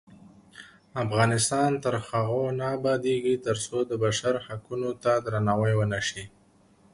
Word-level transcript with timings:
افغانستان 1.03 1.71
تر 1.83 1.93
هغو 2.07 2.43
نه 2.59 2.65
ابادیږي، 2.77 3.35
ترڅو 3.45 3.77
د 3.89 3.91
بشر 4.03 4.33
حقونو 4.47 4.89
ته 5.03 5.11
درناوی 5.25 5.73
ونشي. 5.77 6.25